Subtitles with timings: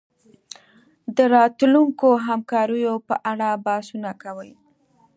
[1.15, 4.51] د راتلونکو همکاریو په اړه بحثونه کوي